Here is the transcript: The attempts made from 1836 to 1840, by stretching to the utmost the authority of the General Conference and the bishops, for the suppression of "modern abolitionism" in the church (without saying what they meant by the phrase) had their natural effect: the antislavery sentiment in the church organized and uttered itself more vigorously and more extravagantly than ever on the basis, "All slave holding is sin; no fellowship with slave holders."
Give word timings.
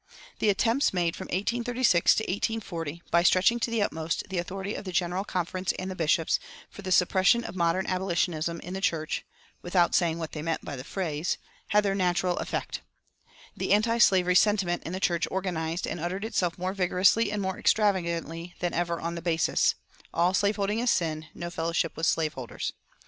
The 0.39 0.49
attempts 0.49 0.93
made 0.95 1.15
from 1.15 1.25
1836 1.27 2.15
to 2.15 2.23
1840, 2.23 3.03
by 3.11 3.21
stretching 3.21 3.59
to 3.59 3.69
the 3.69 3.83
utmost 3.83 4.23
the 4.29 4.39
authority 4.39 4.73
of 4.73 4.83
the 4.83 4.91
General 4.91 5.23
Conference 5.23 5.73
and 5.77 5.91
the 5.91 5.95
bishops, 5.95 6.39
for 6.71 6.81
the 6.81 6.91
suppression 6.91 7.43
of 7.43 7.55
"modern 7.55 7.85
abolitionism" 7.85 8.59
in 8.61 8.73
the 8.73 8.81
church 8.81 9.23
(without 9.61 9.93
saying 9.93 10.17
what 10.17 10.31
they 10.31 10.41
meant 10.41 10.65
by 10.65 10.75
the 10.75 10.83
phrase) 10.83 11.37
had 11.67 11.85
their 11.85 11.93
natural 11.93 12.37
effect: 12.37 12.81
the 13.55 13.71
antislavery 13.75 14.33
sentiment 14.33 14.81
in 14.87 14.93
the 14.93 14.99
church 14.99 15.27
organized 15.29 15.85
and 15.85 15.99
uttered 15.99 16.25
itself 16.25 16.57
more 16.57 16.73
vigorously 16.73 17.31
and 17.31 17.39
more 17.39 17.59
extravagantly 17.59 18.55
than 18.59 18.73
ever 18.73 18.99
on 18.99 19.13
the 19.13 19.21
basis, 19.21 19.75
"All 20.15 20.33
slave 20.33 20.55
holding 20.55 20.79
is 20.79 20.89
sin; 20.89 21.27
no 21.35 21.51
fellowship 21.51 21.95
with 21.95 22.07
slave 22.07 22.33
holders." 22.33 22.73